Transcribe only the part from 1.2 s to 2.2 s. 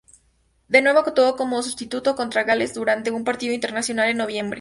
como sustituto